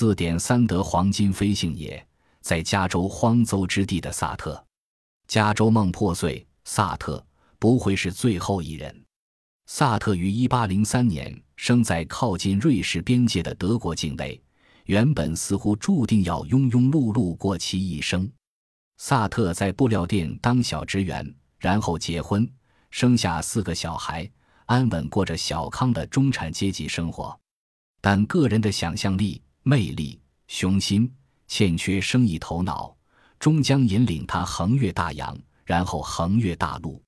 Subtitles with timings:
[0.00, 2.02] 四点三得黄金飞行也，
[2.40, 4.64] 在加州荒诹之地的萨特。
[5.28, 7.22] 加州梦破碎，萨特
[7.58, 9.04] 不会是最后一人。
[9.66, 14.40] 萨特于一八零三年生在靠近瑞士边界的德国境内，
[14.86, 18.26] 原本似乎注定要庸庸碌碌过其一生。
[18.96, 22.50] 萨特在布料店当小职员，然后结婚，
[22.90, 24.26] 生下四个小孩，
[24.64, 27.38] 安稳过着小康的中产阶级生活。
[28.00, 31.12] 但个人的想象力、魅力、雄心，
[31.46, 32.96] 欠缺生意头脑，
[33.38, 37.02] 终将引领他横越大洋，然后横越大陆。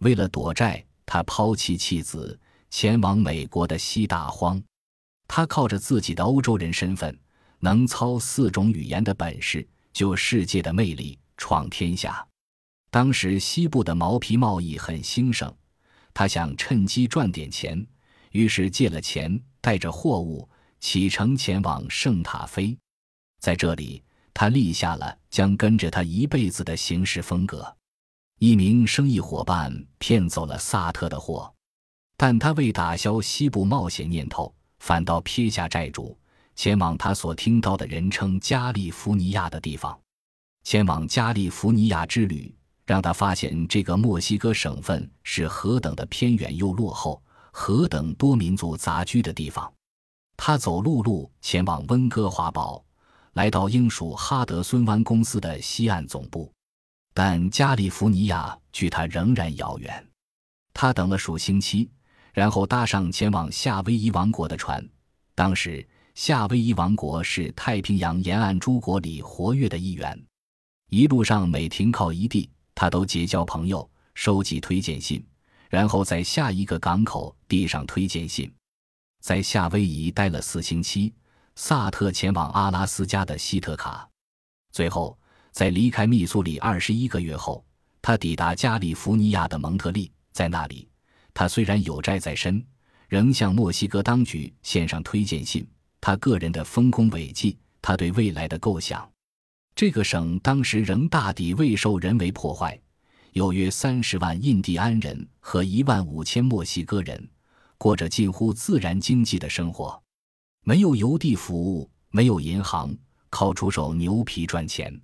[0.00, 0.84] 为了躲债。
[1.06, 4.60] 他抛弃妻子，前往美国的西大荒。
[5.28, 7.14] 他靠着自己的欧洲人身份，
[7.58, 12.26] 能操四种语言的本事，就世界的魅力，闯天下。
[12.90, 15.54] 当时西部的毛皮贸易很兴盛，
[16.14, 17.86] 他想趁机赚点钱，
[18.30, 20.48] 于是借了钱，带着货物
[20.84, 22.76] 启程前往圣塔菲。
[23.40, 27.74] 在这里，他立下了将跟着他一辈子的行事风格。
[28.38, 31.50] 一名生意伙伴骗走了萨特的货，
[32.18, 36.14] 但他为打消西部冒险念头，反倒撇下债主，
[36.54, 39.98] 前往他所听到的人称加利福尼亚的地方。
[40.64, 49.73] 前往加利福尼亚之旅，让他发现这个墨西哥省份是何等的偏远又落后，何等多民族杂居的地方。
[50.36, 52.84] 他走陆路前往温哥华堡，
[53.34, 56.52] 来到英属哈德孙湾公司的西岸总部。
[57.12, 60.06] 但加利福尼亚距他仍然遥远，
[60.72, 61.88] 他等了数星期，
[62.32, 64.84] 然后搭上前往夏威夷王国的船。
[65.36, 70.20] 当时，夏威夷王国是太平洋沿岸诸国里活跃的一员。
[70.90, 75.24] 一路上每停靠一地，他都结交朋友，收集推荐信，
[75.70, 78.52] 然后在下一个港口递上推荐信。
[79.24, 81.10] 在夏威夷待了四星期，
[81.56, 84.06] 萨特前往阿拉斯加的西特卡，
[84.70, 85.18] 最后。
[85.50, 87.64] 在离开密苏里二十一个月后，
[88.02, 90.12] 他抵达加利福尼亚的蒙特利。
[90.32, 90.86] 在那里，
[91.32, 92.62] 他虽然有债在身，
[93.08, 95.66] 仍向墨西哥当局献上推荐信。
[96.02, 99.10] 他个人的丰功伟绩，他对未来的构想。
[99.74, 102.78] 这个省当时仍大抵未受人为破坏，
[103.32, 107.26] 有约三十万印第安人和一万五千墨西哥人，
[107.78, 110.00] 过着近乎自然经济的生活。
[110.62, 112.96] 没有邮递服务，没有银行，
[113.28, 114.98] 靠出手牛皮赚钱。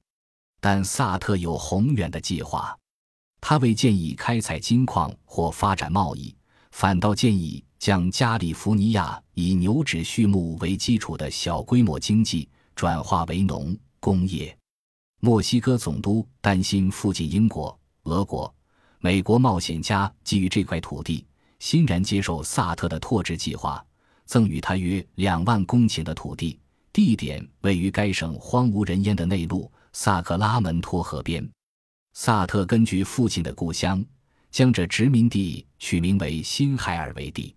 [0.60, 2.76] 但萨特有宏远的计划，
[3.40, 6.34] 他未建议开采金矿或发展贸易，
[6.72, 14.54] 反倒建议将加利福尼亚以牛脂畜牧为基础的小规模经济转化为农工业。
[15.20, 18.54] 墨西哥总督担心附近英国、俄国、
[19.00, 21.26] 美国冒险家基于这块土地，
[21.60, 23.84] 欣然接受萨特的拓殖计划，
[24.24, 26.58] 赠予他约两万公顷的土地，
[26.92, 29.70] 地点位于该省荒无人烟的内陆。
[29.92, 31.48] 萨克拉门托河边，
[32.12, 34.04] 萨特根据父亲的故乡，
[34.48, 37.52] 将这殖民地取名为新海尔维蒂。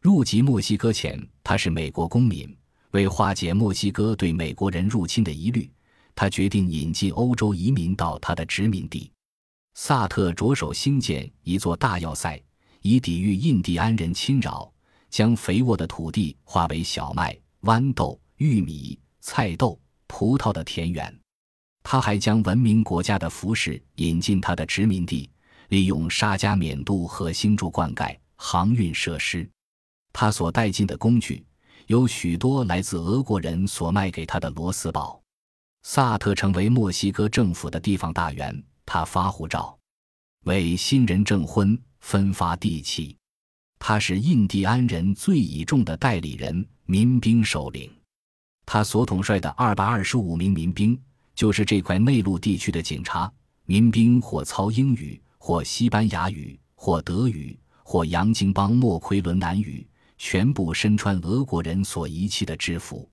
[0.00, 2.56] 入籍墨西哥前，他是美国公民。
[2.92, 5.68] 为化解墨西哥对美国人入侵的疑虑，
[6.14, 9.10] 他决定引进欧洲移民到他的殖民地。
[9.74, 12.40] 萨特着手兴建一座大要塞，
[12.86, 14.70] 以抵御印第安人侵扰，
[15.08, 21.18] 将肥沃的土地化为小麦、豌豆、玉米、菜豆、葡萄的田园。
[21.82, 25.30] 他还将文明国家的服饰引进他的殖民地，
[25.68, 29.48] 利用沙加缅度和星柱灌溉、航运设施。
[30.12, 31.42] 他所带进的工具
[31.86, 35.18] 有许多来自俄国人所卖给他的螺丝宝。
[35.84, 39.74] 萨特成为墨西哥政府的地方大员，他发护照，
[40.44, 43.16] 为新人证婚，分发地契。
[43.78, 47.90] 他是印第安人最倚重的代理人、民兵首领。
[48.66, 51.00] 他所统帅的二百二十五名民兵。
[51.34, 53.32] 就是这块内陆地区的警察、
[53.64, 59.84] 民兵，或操英语，或西班牙语，或德语，或洋泾邦莫奎伦南语，
[60.16, 63.10] 全部身穿俄国人所遗弃的制服。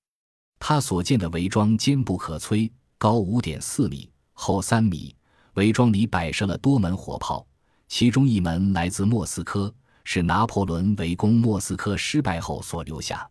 [0.59, 5.15] 他所建的伪装坚不可摧，高五点四米，厚三米。
[5.55, 7.43] 伪装里摆设了多门火炮，
[7.91, 9.71] 其中一门来自莫斯科，
[10.05, 13.29] 是拿破仑围攻莫斯科失败后所留下。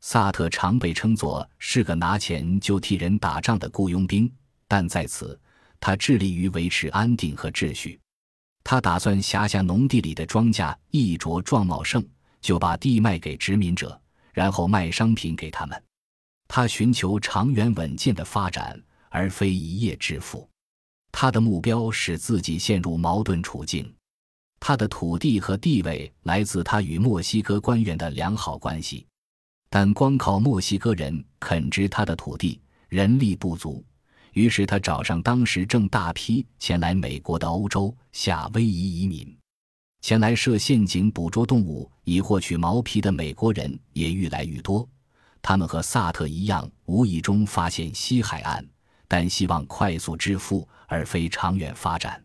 [0.00, 4.32] 萨特常被称作是个拿钱就替人打仗的雇佣兵，
[4.66, 5.38] 但在此，
[5.78, 8.00] 他致力于维持安定和秩序。
[8.64, 12.02] 他打算辖下农地里的庄稼一着壮茂盛，
[12.40, 14.00] 就把地卖给殖民者，
[14.32, 15.84] 然后卖商品给他们。
[16.48, 20.49] 他寻求长远稳健的发展，而非一夜致富。
[21.12, 23.92] 他的目标使自己陷入矛盾处境。
[24.58, 29.06] 他的土地和地位来自他与墨西哥官员的良好关系。
[29.70, 33.84] 但光靠墨西哥人垦殖他的土地，人力不足。
[34.32, 39.36] 于是他找上当时正大批前来美国的欧洲夏威夷移民，
[40.02, 44.88] 前来设陷阱捕捉动物以获取毛皮的美国人也愈来愈多。
[45.40, 48.64] 他们和萨特一样，无意中发现西海岸，
[49.10, 52.24] 但希望快速致富而非长远发展。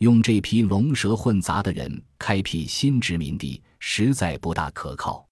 [0.00, 5.26] 用这批龙蛇混杂的人开辟新殖民地，实在不大可靠。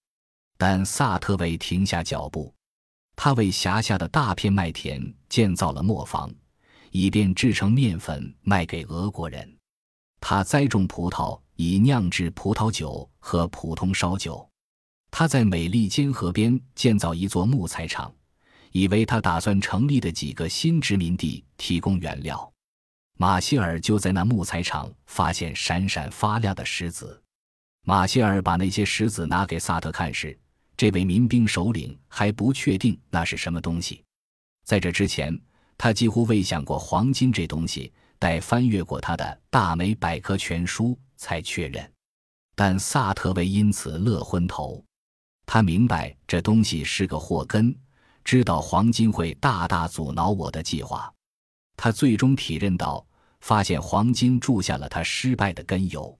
[0.57, 2.51] 但萨特未停下脚步。
[3.15, 4.99] 他为辖下的大片麦田
[5.29, 6.33] 建造了磨坊，
[6.89, 9.57] 以便制成面粉卖给俄国人。
[10.19, 14.49] 他栽种葡萄，以酿制葡萄酒和普通烧酒。
[15.11, 18.11] 他在美利坚河边建造一座木材厂，
[18.71, 22.51] 以为他打算成立的几个新殖民地提供原料。
[23.17, 27.21] 马歇尔就在那木材厂发现闪闪发亮的石子。
[27.83, 30.37] 马歇尔把那些石子拿给萨特看时。
[30.77, 34.01] 这位民兵首领还不确定那是什么东西，
[34.63, 35.37] 在这之前，
[35.77, 37.91] 他几乎未想过黄金这东西。
[38.17, 41.89] 待翻阅过他的《大美百科全书》，才确认。
[42.53, 44.83] 但萨特为因此乐昏头，
[45.45, 47.73] 他明白这东西是个祸根，
[48.29, 51.11] 知道黄金会大大阻挠我的计划。
[51.75, 53.03] 他最终体认到，
[53.41, 56.15] 发现黄金注下了他失败的根由。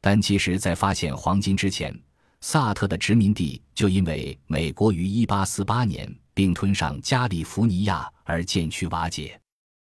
[0.00, 1.92] 但其实，在发现黄金之前，
[2.40, 9.36] 萨特的殖民地就因为美国于1848年并吞上加利福尼亚而渐趋瓦解。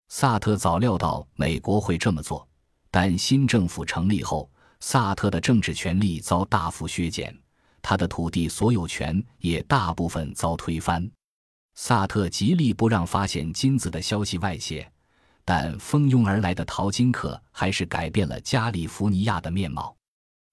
[0.09, 2.47] 萨特早料到美国会这么做，
[2.91, 4.47] 但新政府成立后，
[4.79, 7.35] 萨特的政治权力遭大幅削减，
[7.81, 11.09] 他的土地所有权也大部分遭推翻。
[11.79, 14.91] 萨特极力不让发现金子的消息外泄，
[15.45, 19.95] 但蜂拥而来的淘金客还是改变了加利福尼亚的面貌。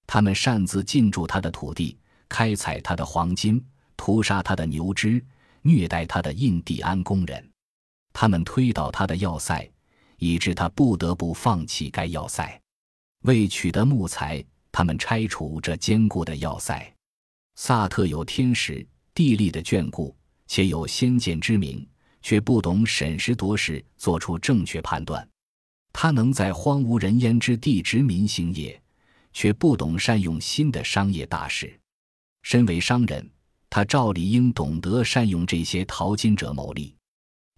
[0.05, 1.97] 他们擅自进驻他的土地，
[2.29, 3.59] 开采他的黄金，
[3.97, 5.19] 屠杀他的牛只，
[5.63, 7.51] 虐待他的印第安工人。
[8.13, 9.67] 他们推倒他的要塞，
[10.19, 12.61] 以致他不得不放弃该要塞。
[13.23, 16.93] 为取得木材，他们拆除这坚固的要塞。
[17.55, 20.15] 萨特有天时地利的眷顾，
[20.47, 21.87] 且有先见之明，
[22.21, 25.27] 却不懂审时度势，做出正确判断。
[25.93, 28.81] 他能在荒无人烟之地殖民兴业。
[29.35, 31.77] 却不懂善用新的商业大势。
[32.43, 33.29] 身为商人，
[33.69, 36.95] 他照理应懂得善用这些淘金者牟利，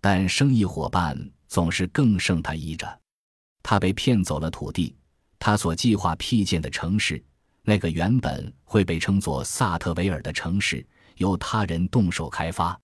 [0.02, 1.16] 但生意伙伴
[1.48, 3.00] 总是更胜他一着。
[3.62, 4.96] 他被骗走了土地，
[5.38, 7.24] 他所计划辟建的城市，
[7.62, 10.84] 那个原本会被称作萨特维尔的城市，
[11.18, 12.80] 由他人动手开发，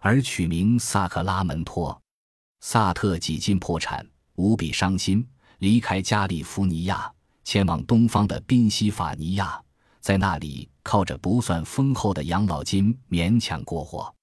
[0.00, 2.00] 而取名萨克拉门托。
[2.60, 5.26] 萨特几近破产，无比伤心，
[5.58, 7.12] 离开加利福尼亚。
[7.44, 9.60] 前往东方的宾夕法尼亚，
[10.00, 14.14] 在那里靠着不算丰厚的养老金勉强过活。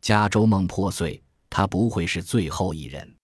[0.00, 3.15] 加州梦破碎，他不会是最后一人。